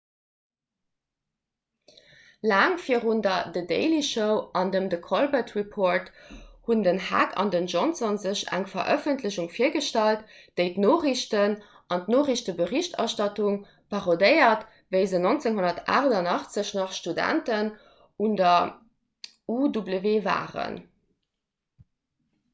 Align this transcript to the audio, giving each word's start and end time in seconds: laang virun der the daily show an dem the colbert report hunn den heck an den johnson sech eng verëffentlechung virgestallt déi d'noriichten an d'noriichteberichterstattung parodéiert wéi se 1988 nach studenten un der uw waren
laang 2.51 2.77
virun 2.85 3.19
der 3.25 3.51
the 3.55 3.61
daily 3.71 3.99
show 4.07 4.31
an 4.61 4.71
dem 4.75 4.87
the 4.93 4.99
colbert 5.09 5.49
report 5.57 6.07
hunn 6.69 6.81
den 6.87 7.01
heck 7.09 7.35
an 7.43 7.51
den 7.55 7.67
johnson 7.73 8.17
sech 8.23 8.41
eng 8.57 8.65
verëffentlechung 8.71 9.49
virgestallt 9.57 10.25
déi 10.61 10.65
d'noriichten 10.79 11.53
an 11.97 12.01
d'noriichteberichterstattung 12.07 13.61
parodéiert 13.95 14.67
wéi 14.97 15.05
se 15.13 15.23
1988 15.29 16.73
nach 16.81 16.97
studenten 17.01 17.69
un 18.29 18.35
der 18.41 18.65
uw 19.57 20.11
waren 20.31 20.81